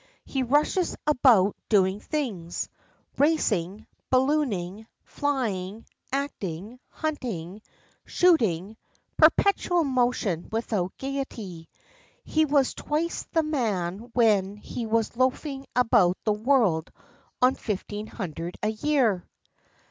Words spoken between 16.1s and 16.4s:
the